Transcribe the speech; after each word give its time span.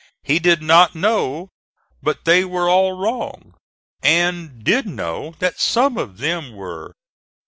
He 0.23 0.39
did 0.39 0.63
not 0.63 0.95
know 0.95 1.49
but 2.01 2.25
they 2.25 2.43
were 2.43 2.67
all 2.67 2.93
wrong, 2.93 3.53
and 4.01 4.63
did 4.63 4.87
know 4.87 5.35
that 5.37 5.59
some 5.59 5.95
of 5.95 6.17
them 6.17 6.55
were. 6.55 6.93